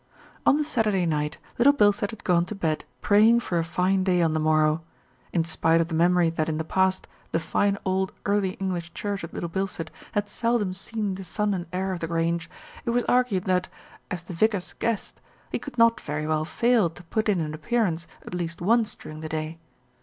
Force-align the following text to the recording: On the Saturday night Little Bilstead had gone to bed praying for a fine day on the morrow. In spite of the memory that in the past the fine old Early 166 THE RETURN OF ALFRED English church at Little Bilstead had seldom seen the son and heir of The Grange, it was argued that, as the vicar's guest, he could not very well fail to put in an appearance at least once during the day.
On 0.47 0.57
the 0.57 0.63
Saturday 0.63 1.05
night 1.05 1.37
Little 1.59 1.73
Bilstead 1.73 2.09
had 2.09 2.23
gone 2.23 2.43
to 2.45 2.55
bed 2.55 2.85
praying 3.01 3.41
for 3.41 3.59
a 3.59 3.63
fine 3.63 4.03
day 4.03 4.19
on 4.23 4.33
the 4.33 4.39
morrow. 4.39 4.81
In 5.31 5.43
spite 5.43 5.79
of 5.79 5.89
the 5.89 5.93
memory 5.93 6.31
that 6.31 6.49
in 6.49 6.57
the 6.57 6.63
past 6.63 7.07
the 7.31 7.39
fine 7.39 7.77
old 7.85 8.11
Early 8.25 8.57
166 8.59 9.21
THE 9.31 9.41
RETURN 9.41 9.43
OF 9.45 9.53
ALFRED 9.57 9.57
English 9.61 9.71
church 9.75 9.79
at 9.85 9.91
Little 9.91 9.91
Bilstead 9.91 9.91
had 10.13 10.27
seldom 10.27 10.73
seen 10.73 11.13
the 11.13 11.23
son 11.23 11.53
and 11.53 11.67
heir 11.71 11.93
of 11.93 11.99
The 11.99 12.07
Grange, 12.07 12.49
it 12.83 12.89
was 12.89 13.03
argued 13.03 13.43
that, 13.43 13.69
as 14.09 14.23
the 14.23 14.33
vicar's 14.33 14.73
guest, 14.73 15.21
he 15.51 15.59
could 15.59 15.77
not 15.77 16.01
very 16.01 16.25
well 16.25 16.45
fail 16.45 16.89
to 16.89 17.03
put 17.03 17.29
in 17.29 17.39
an 17.39 17.53
appearance 17.53 18.07
at 18.25 18.33
least 18.33 18.59
once 18.59 18.95
during 18.95 19.19
the 19.19 19.29
day. 19.29 19.59